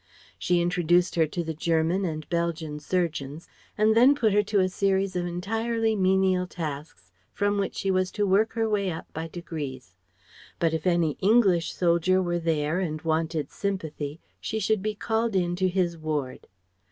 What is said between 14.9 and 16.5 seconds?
called in to his ward